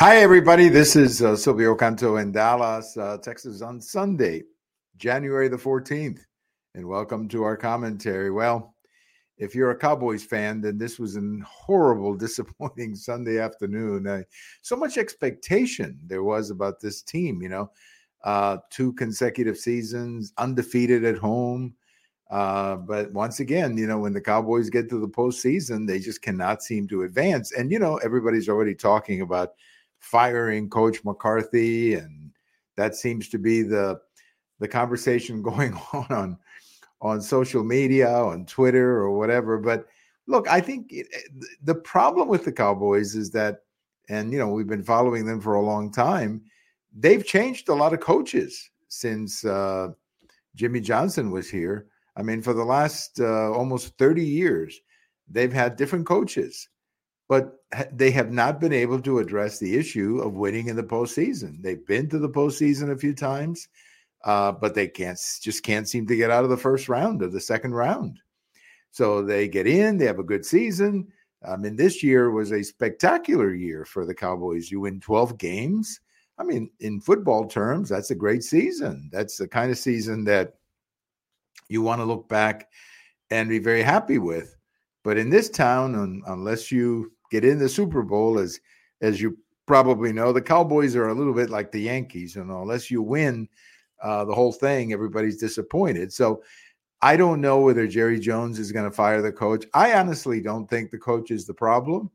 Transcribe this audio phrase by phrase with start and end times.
[0.00, 0.68] Hi, everybody.
[0.68, 4.42] This is uh, Silvio Canto in Dallas, uh, Texas on Sunday,
[4.96, 6.18] January the 14th.
[6.74, 8.32] And welcome to our commentary.
[8.32, 8.74] Well,
[9.38, 14.08] if you're a Cowboys fan, then this was a horrible, disappointing Sunday afternoon.
[14.08, 14.22] Uh,
[14.62, 17.70] so much expectation there was about this team, you know,
[18.24, 21.72] uh, two consecutive seasons, undefeated at home.
[22.30, 26.20] Uh, but once again, you know, when the Cowboys get to the postseason, they just
[26.20, 27.52] cannot seem to advance.
[27.52, 29.50] And, you know, everybody's already talking about
[30.04, 32.30] firing Coach McCarthy, and
[32.76, 34.00] that seems to be the
[34.60, 36.38] the conversation going on on
[37.00, 39.58] on social media, on Twitter, or whatever.
[39.58, 39.86] But
[40.26, 43.62] look, I think it, eh, the problem with the Cowboys is that,
[44.08, 46.42] and you know, we've been following them for a long time.
[46.96, 49.88] They've changed a lot of coaches since uh,
[50.54, 51.86] Jimmy Johnson was here.
[52.16, 54.80] I mean, for the last uh, almost 30 years,
[55.28, 56.68] they've had different coaches
[57.28, 61.62] but they have not been able to address the issue of winning in the postseason.
[61.62, 63.68] They've been to the postseason a few times,
[64.24, 67.28] uh, but they can't just can't seem to get out of the first round or
[67.28, 68.20] the second round.
[68.90, 71.08] So they get in, they have a good season.
[71.46, 74.70] I mean, this year was a spectacular year for the Cowboys.
[74.70, 76.00] You win 12 games.
[76.38, 79.08] I mean, in football terms, that's a great season.
[79.12, 80.54] That's the kind of season that
[81.68, 82.68] you want to look back
[83.30, 84.56] and be very happy with.
[85.02, 88.60] But in this town, unless you get in the Super Bowl, as
[89.00, 92.90] as you probably know, the Cowboys are a little bit like the Yankees, and unless
[92.90, 93.48] you win
[94.02, 96.12] uh, the whole thing, everybody's disappointed.
[96.12, 96.42] So
[97.02, 99.64] I don't know whether Jerry Jones is going to fire the coach.
[99.74, 102.10] I honestly don't think the coach is the problem.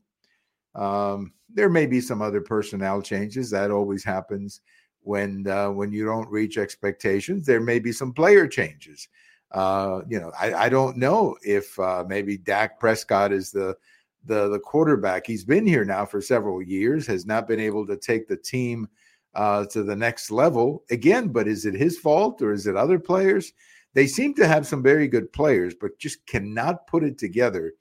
[0.74, 3.50] Um, there may be some other personnel changes.
[3.50, 4.62] That always happens
[5.02, 7.44] when uh, when you don't reach expectations.
[7.44, 9.08] There may be some player changes.
[9.52, 13.76] Uh, you know, I, I don't know if uh, maybe Dak Prescott is the
[14.24, 15.26] the the quarterback.
[15.26, 18.88] He's been here now for several years, has not been able to take the team
[19.34, 21.28] uh, to the next level again.
[21.28, 23.52] But is it his fault or is it other players?
[23.94, 27.72] They seem to have some very good players, but just cannot put it together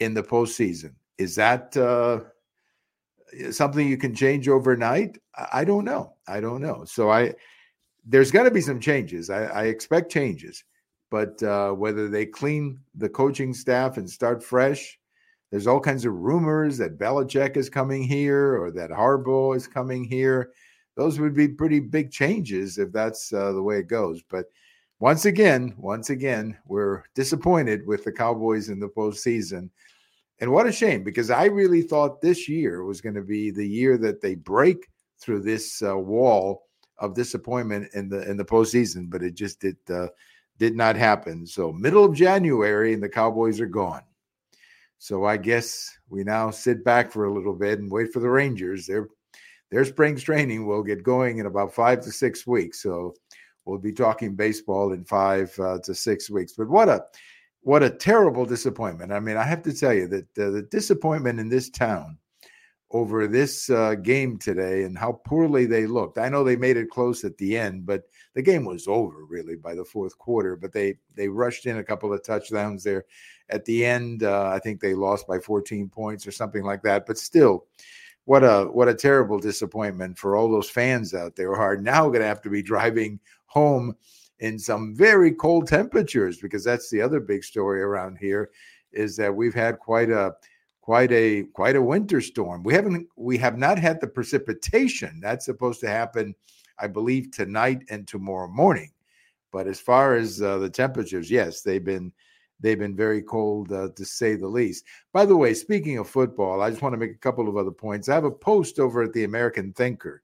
[0.00, 0.94] in the postseason.
[1.16, 2.20] Is that uh,
[3.52, 5.18] something you can change overnight?
[5.52, 6.14] I don't know.
[6.26, 6.84] I don't know.
[6.84, 7.34] So I
[8.04, 9.28] there's got to be some changes.
[9.28, 10.64] I, I expect changes,
[11.10, 14.98] but uh, whether they clean the coaching staff and start fresh
[15.50, 20.04] there's all kinds of rumors that Belichick is coming here or that Harbaugh is coming
[20.04, 20.50] here.
[20.96, 24.22] Those would be pretty big changes if that's uh, the way it goes.
[24.22, 24.46] But
[25.00, 29.70] once again, once again, we're disappointed with the Cowboys in the postseason.
[30.40, 33.66] And what a shame, because I really thought this year was going to be the
[33.66, 34.88] year that they break
[35.18, 36.64] through this uh, wall
[36.98, 40.08] of disappointment in the in the postseason, but it just did uh,
[40.58, 41.46] did not happen.
[41.46, 44.02] So middle of January, and the Cowboys are gone.
[44.98, 48.30] So I guess we now sit back for a little bit and wait for the
[48.30, 48.86] Rangers.
[48.86, 49.08] Their
[49.70, 52.82] their spring training will get going in about five to six weeks.
[52.82, 53.14] So
[53.64, 56.54] we'll be talking baseball in five uh, to six weeks.
[56.54, 57.04] But what a
[57.62, 59.12] what a terrible disappointment!
[59.12, 62.18] I mean, I have to tell you that uh, the disappointment in this town
[62.90, 66.16] over this uh, game today and how poorly they looked.
[66.16, 68.04] I know they made it close at the end, but
[68.34, 70.56] the game was over really by the fourth quarter.
[70.56, 73.04] But they they rushed in a couple of touchdowns there
[73.50, 74.22] at the end.
[74.22, 77.04] Uh, I think they lost by 14 points or something like that.
[77.06, 77.66] But still,
[78.24, 82.08] what a what a terrible disappointment for all those fans out there who are now
[82.08, 83.96] going to have to be driving home
[84.40, 88.50] in some very cold temperatures because that's the other big story around here
[88.92, 90.32] is that we've had quite a
[90.88, 92.62] quite a quite a winter storm.
[92.62, 96.34] We haven't we have not had the precipitation that's supposed to happen,
[96.78, 98.92] I believe, tonight and tomorrow morning.
[99.52, 102.10] But as far as uh, the temperatures, yes, they've been
[102.58, 104.86] they've been very cold uh, to say the least.
[105.12, 107.70] By the way, speaking of football, I just want to make a couple of other
[107.70, 108.08] points.
[108.08, 110.22] I have a post over at the American Thinker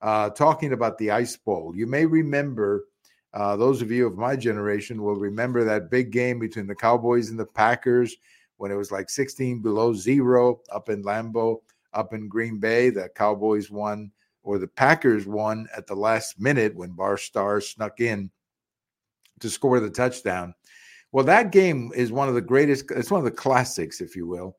[0.00, 1.74] uh, talking about the Ice Bowl.
[1.76, 2.86] You may remember.
[3.34, 7.30] Uh, those of you of my generation will remember that big game between the Cowboys
[7.30, 8.16] and the Packers
[8.62, 11.62] when it was like 16 below zero up in Lambeau,
[11.94, 12.90] up in Green Bay.
[12.90, 14.12] The Cowboys won,
[14.44, 18.30] or the Packers won at the last minute when Bart Starr snuck in
[19.40, 20.54] to score the touchdown.
[21.10, 22.88] Well, that game is one of the greatest.
[22.92, 24.56] It's one of the classics, if you will,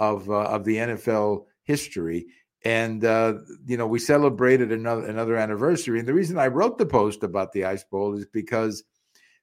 [0.00, 2.26] of uh, of the NFL history.
[2.64, 3.34] And uh,
[3.66, 6.00] you know, we celebrated another another anniversary.
[6.00, 8.82] And the reason I wrote the post about the Ice Bowl is because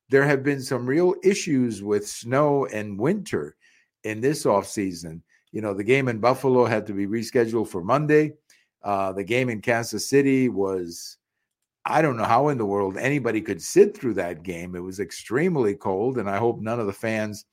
[0.09, 3.55] there have been some real issues with snow and winter
[4.05, 5.21] in this offseason.
[5.51, 8.33] You know, the game in Buffalo had to be rescheduled for Monday.
[8.83, 11.17] Uh, the game in Kansas City was,
[11.85, 14.75] I don't know how in the world anybody could sit through that game.
[14.75, 17.45] It was extremely cold, and I hope none of the fans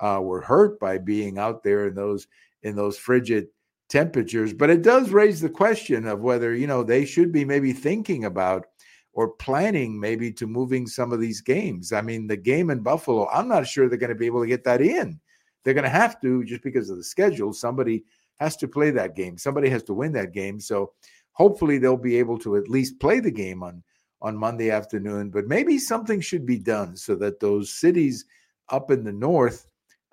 [0.00, 2.26] uh, were hurt by being out there in those
[2.62, 3.46] in those frigid
[3.88, 4.52] temperatures.
[4.52, 8.24] But it does raise the question of whether, you know, they should be maybe thinking
[8.24, 8.66] about
[9.12, 11.92] or planning maybe to moving some of these games.
[11.92, 14.48] I mean, the game in Buffalo, I'm not sure they're going to be able to
[14.48, 15.20] get that in.
[15.64, 17.52] They're going to have to just because of the schedule.
[17.52, 18.04] Somebody
[18.36, 19.38] has to play that game.
[19.38, 20.60] Somebody has to win that game.
[20.60, 20.92] So
[21.32, 23.82] hopefully they'll be able to at least play the game on
[24.22, 25.30] on Monday afternoon.
[25.30, 28.24] But maybe something should be done so that those cities
[28.70, 29.66] up in the north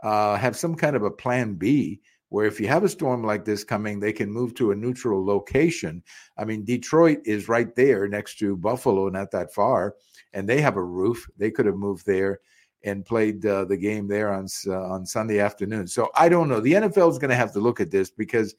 [0.03, 3.43] uh, have some kind of a plan B where if you have a storm like
[3.43, 6.01] this coming, they can move to a neutral location.
[6.37, 9.95] I mean, Detroit is right there next to Buffalo, not that far,
[10.33, 11.27] and they have a roof.
[11.37, 12.39] They could have moved there
[12.83, 15.87] and played uh, the game there on uh, on Sunday afternoon.
[15.87, 16.59] So I don't know.
[16.59, 18.55] The NFL is going to have to look at this because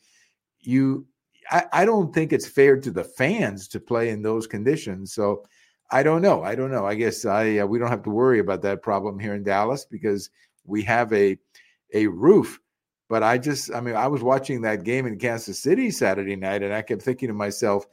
[0.61, 1.07] you,
[1.51, 5.13] I, I don't think it's fair to the fans to play in those conditions.
[5.13, 5.45] So
[5.91, 6.43] I don't know.
[6.43, 6.87] I don't know.
[6.87, 9.85] I guess I uh, we don't have to worry about that problem here in Dallas
[9.85, 10.31] because
[10.65, 11.39] we have a
[11.95, 12.59] a roof
[13.13, 16.63] but I just, I mean, I was watching that game in Kansas City Saturday night,
[16.63, 17.85] and I kept thinking to myself,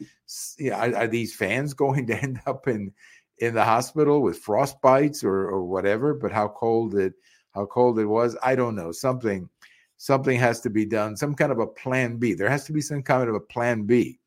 [0.57, 2.93] yeah, are, are these fans going to end up in
[3.39, 6.13] in the hospital with frostbites or or whatever?
[6.13, 7.13] But how cold it
[7.51, 8.91] how cold it was, I don't know.
[8.91, 9.49] Something
[9.97, 11.17] something has to be done.
[11.17, 12.33] Some kind of a plan B.
[12.33, 14.19] There has to be some kind of a plan B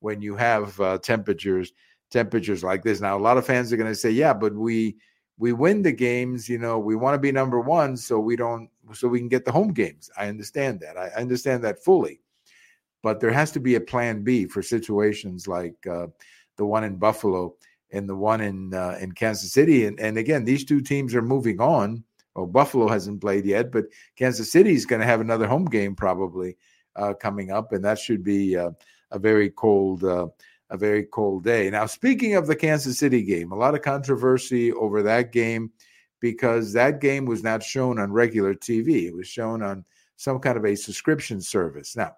[0.00, 1.72] when you have uh, temperatures
[2.10, 3.00] temperatures like this.
[3.02, 4.96] Now, a lot of fans are going to say, yeah, but we
[5.38, 6.48] we win the games.
[6.48, 9.44] You know, we want to be number one, so we don't so we can get
[9.44, 10.10] the home games.
[10.16, 10.96] I understand that.
[10.96, 12.20] I understand that fully.
[13.02, 16.08] But there has to be a plan B for situations like uh,
[16.56, 17.54] the one in Buffalo
[17.90, 19.86] and the one in uh, in Kansas City.
[19.86, 22.04] And, and again, these two teams are moving on.
[22.34, 23.86] Well, Buffalo hasn't played yet, but
[24.16, 26.56] Kansas City is going to have another home game probably
[26.96, 28.70] uh, coming up, and that should be uh,
[29.10, 30.28] a very cold uh,
[30.70, 31.70] a very cold day.
[31.70, 35.72] Now, speaking of the Kansas City game, a lot of controversy over that game
[36.20, 39.06] because that game was not shown on regular TV.
[39.06, 39.84] It was shown on
[40.16, 41.96] some kind of a subscription service.
[41.96, 42.12] Now,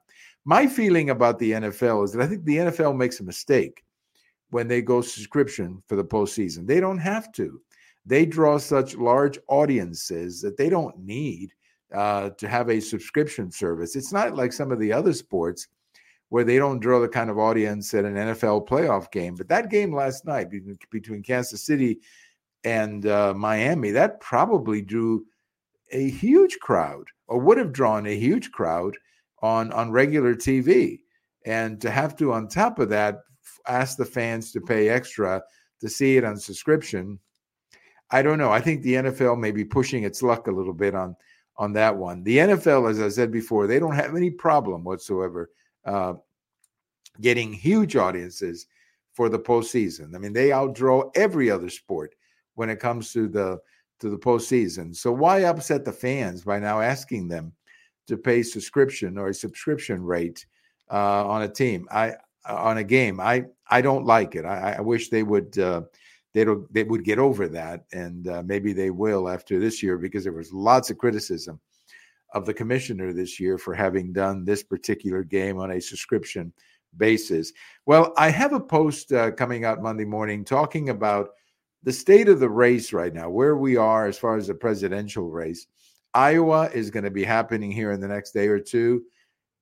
[0.45, 3.85] my feeling about the NFL is that I think the NFL makes a mistake
[4.51, 6.67] when they go subscription for the postseason.
[6.67, 7.61] They don't have to.
[8.07, 11.53] They draw such large audiences that they don't need
[11.95, 13.97] uh, to have a subscription service.
[13.97, 15.69] It's not like some of the other sports
[16.31, 19.35] where they don't draw the kind of audience at an NFL playoff game.
[19.35, 20.49] But that game last night
[20.91, 21.99] between Kansas City
[22.65, 25.27] and uh, Miami, that probably drew
[25.93, 28.97] a huge crowd or would have drawn a huge crowd
[29.43, 31.01] on on regular TV.
[31.47, 33.21] And to have to, on top of that,
[33.71, 35.43] ask the fans to pay extra
[35.81, 37.19] to see it on subscription,
[38.11, 38.51] I don't know.
[38.51, 41.17] I think the NFL may be pushing its luck a little bit on
[41.57, 42.23] on that one.
[42.23, 45.51] The NFL, as I said before, they don't have any problem whatsoever
[45.85, 46.15] uh,
[47.21, 48.67] getting huge audiences
[49.13, 50.15] for the postseason.
[50.15, 52.15] I mean, they outdraw every other sport
[52.55, 53.61] when it comes to the
[54.01, 54.97] to the postseason.
[54.97, 57.53] So why upset the fans by now asking them
[58.07, 60.47] to pay subscription or a subscription rate
[60.91, 61.87] uh, on a team?
[61.93, 62.15] I
[62.47, 63.21] on a game.
[63.21, 64.45] I I don't like it.
[64.45, 65.83] I, I wish they would uh,
[66.33, 70.25] they they would get over that, and uh, maybe they will after this year because
[70.25, 71.61] there was lots of criticism
[72.33, 76.53] of the commissioner this year for having done this particular game on a subscription
[76.97, 77.53] basis.
[77.87, 81.31] Well, I have a post uh, coming out Monday morning talking about
[81.83, 85.31] the state of the race right now, where we are as far as the presidential
[85.31, 85.67] race,
[86.15, 89.05] Iowa is going to be happening here in the next day or two.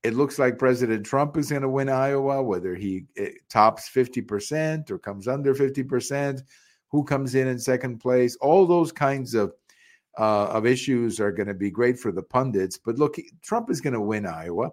[0.04, 4.90] It looks like President Trump is going to win Iowa, whether he eh, tops 50%
[4.90, 6.42] or comes under 50%,
[6.90, 8.36] who comes in in second place.
[8.36, 9.52] All those kinds of
[10.18, 12.76] uh, of issues are going to be great for the pundits.
[12.76, 14.70] But look, Trump is going to win Iowa.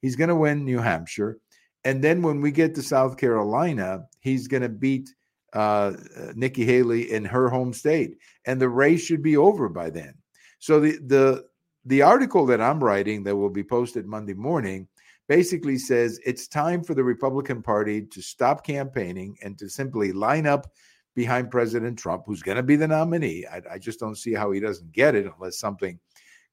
[0.00, 1.38] He's going to win New Hampshire.
[1.84, 5.12] And then when we get to South Carolina, he's going to beat
[5.52, 5.92] uh,
[6.34, 10.14] Nikki Haley in her home state, and the race should be over by then.
[10.58, 11.44] So the the
[11.84, 14.88] the article that I'm writing that will be posted Monday morning
[15.28, 20.46] basically says it's time for the Republican Party to stop campaigning and to simply line
[20.46, 20.70] up
[21.14, 23.46] behind President Trump, who's going to be the nominee.
[23.50, 25.98] I, I, just don't see how he doesn't get it unless something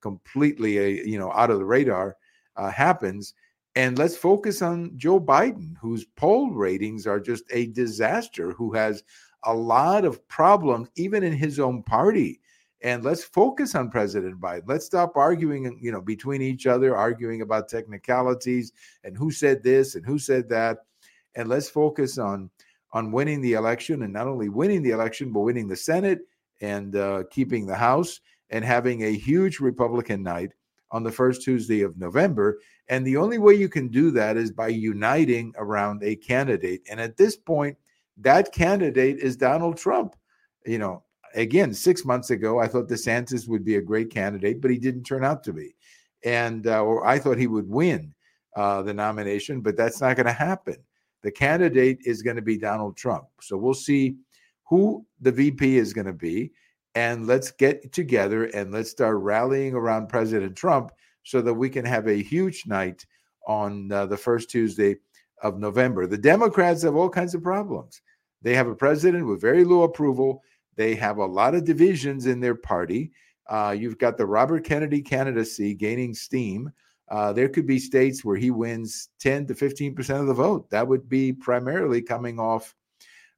[0.01, 2.15] completely, uh, you know, out of the radar
[2.55, 3.33] uh, happens.
[3.75, 9.03] And let's focus on Joe Biden, whose poll ratings are just a disaster, who has
[9.43, 12.41] a lot of problems, even in his own party.
[12.83, 14.63] And let's focus on President Biden.
[14.65, 18.71] Let's stop arguing, you know, between each other, arguing about technicalities
[19.03, 20.79] and who said this and who said that.
[21.35, 22.49] And let's focus on
[22.93, 26.19] on winning the election and not only winning the election, but winning the Senate
[26.59, 28.19] and uh, keeping the House
[28.49, 30.51] and having a huge Republican night
[30.91, 32.59] on the first Tuesday of November.
[32.89, 36.81] And the only way you can do that is by uniting around a candidate.
[36.89, 37.77] And at this point,
[38.17, 40.15] that candidate is Donald Trump.
[40.65, 41.03] You know,
[41.35, 45.03] again, six months ago, I thought DeSantis would be a great candidate, but he didn't
[45.03, 45.75] turn out to be.
[46.23, 48.13] And, uh, or I thought he would win.
[48.55, 50.75] uh, the nomination, but that's not going to happen.
[51.23, 53.25] The candidate is going to be Donald Trump.
[53.39, 54.17] So we'll see
[54.67, 56.51] who the VP is going to be.
[56.95, 60.91] And let's get together and let's start rallying around President Trump
[61.23, 63.05] so that we can have a huge night
[63.47, 64.97] on uh, the first Tuesday
[65.43, 66.05] of November.
[66.05, 68.01] The Democrats have all kinds of problems.
[68.41, 70.43] They have a president with very low approval.
[70.75, 73.11] They have a lot of divisions in their party.
[73.47, 76.71] Uh, you've got the Robert Kennedy candidacy gaining steam.
[77.09, 80.69] Uh, there could be states where he wins 10 to 15 percent of the vote.
[80.69, 82.73] That would be primarily coming off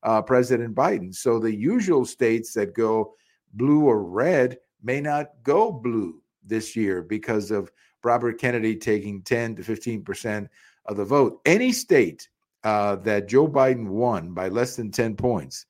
[0.03, 1.13] uh, President Biden.
[1.13, 3.15] So the usual states that go
[3.53, 7.71] blue or red may not go blue this year because of
[8.03, 10.49] Robert Kennedy taking 10 to 15 percent
[10.85, 11.39] of the vote.
[11.45, 12.27] Any state
[12.63, 15.65] uh, that Joe Biden won by less than 10 points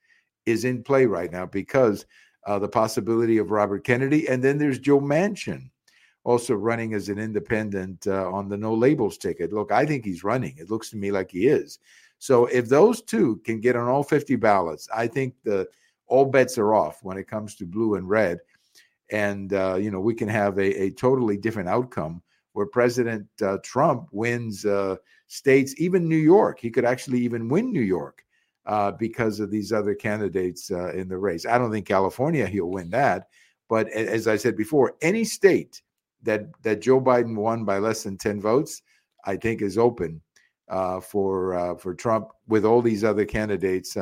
[0.46, 2.06] is in play right now because
[2.46, 4.28] uh, the possibility of Robert Kennedy.
[4.28, 5.70] And then there's Joe Manchin
[6.24, 9.52] also running as an independent uh, on the no labels ticket.
[9.52, 10.56] Look, I think he's running.
[10.58, 11.80] It looks to me like he is.
[12.20, 15.68] So if those two can get on all 50 ballots, I think the
[16.08, 18.40] all bets are off when it comes to blue and red.
[19.12, 22.22] And, uh, you know, we can have a, a totally different outcome
[22.54, 24.96] where President uh, Trump wins uh,
[25.28, 26.60] states, even New York.
[26.60, 28.23] He could actually even win New York
[28.66, 31.46] uh, because of these other candidates uh, in the race.
[31.46, 33.28] I don't think California he'll win that,
[33.70, 35.82] but as I said before, any state
[36.24, 38.82] that that Joe Biden won by less than ten votes,
[39.26, 40.22] I think is open
[40.70, 43.98] uh, for uh, for Trump with all these other candidates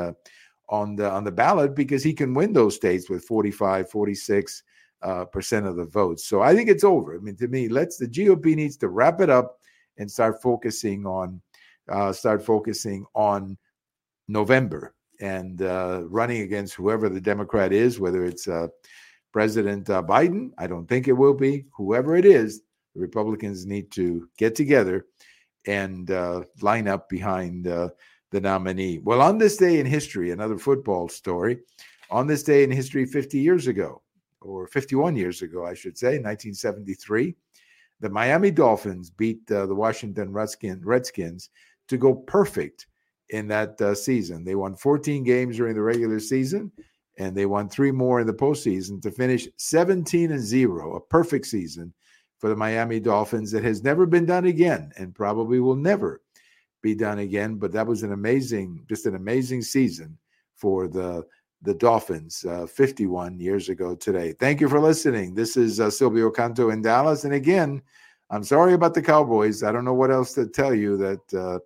[0.72, 4.64] on the on the ballot because he can win those states with 45, 46
[5.02, 6.26] uh, percent of the votes.
[6.26, 7.16] So I think it's over.
[7.16, 9.58] I mean, to me, let's the GOP needs to wrap it up
[9.98, 11.42] and start focusing on
[11.90, 13.58] uh, start focusing on
[14.32, 18.68] November and uh, running against whoever the Democrat is, whether it's uh,
[19.32, 20.52] President uh, Biden.
[20.58, 21.66] I don't think it will be.
[21.76, 22.62] Whoever it is,
[22.96, 25.06] the Republicans need to get together
[25.68, 27.68] and uh, line up behind
[28.32, 29.00] the nominee.
[29.00, 31.60] Well, on this day in history, another football story.
[32.10, 34.02] On this day in history, 50 years ago,
[34.42, 37.36] or 51 years ago, I should say, 1973,
[38.00, 41.50] the Miami Dolphins beat uh, the Washington Redskins
[41.88, 42.88] to go perfect
[43.32, 44.44] in that uh, season.
[44.44, 46.72] They won 14 games during the regular season,
[47.18, 51.48] and they won three more in the postseason to finish 17 and zero, a perfect
[51.48, 51.94] season
[52.40, 56.22] for the Miami Dolphins that has never been done again, and probably will never
[56.82, 57.56] be done again.
[57.56, 60.18] But that was an amazing, just an amazing season
[60.56, 61.26] for the
[61.64, 64.34] the Dolphins uh, 51 years ago today.
[64.40, 65.36] Thank you for listening.
[65.36, 67.24] This is uh, Silvio Canto in Dallas.
[67.24, 67.84] And again,
[68.32, 69.62] I'm sorry about the Cowboys.
[69.62, 71.60] I don't know what else to tell you that uh,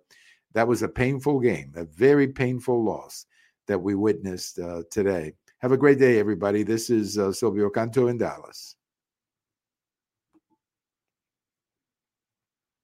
[0.56, 3.26] that was a painful game, a very painful loss
[3.66, 5.34] that we witnessed uh, today.
[5.58, 6.62] Have a great day, everybody.
[6.62, 8.74] This is uh, Silvio Canto in Dallas.